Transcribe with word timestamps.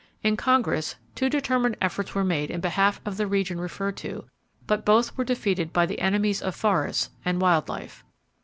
In 0.23 0.35
Congress, 0.35 0.95
two 1.13 1.29
determined 1.29 1.77
efforts 1.79 2.15
were 2.15 2.23
made 2.23 2.49
in 2.49 2.59
behalf 2.59 2.99
of 3.05 3.17
the 3.17 3.27
region 3.27 3.61
referred 3.61 3.97
to, 3.97 4.25
but 4.65 4.83
both 4.83 5.15
were 5.15 5.23
defeated 5.23 5.71
by 5.71 5.85
the 5.85 5.99
enemies 5.99 6.41
of 6.41 6.55
forests 6.55 7.11
and 7.23 7.39
wild 7.39 7.69
life. 7.69 8.03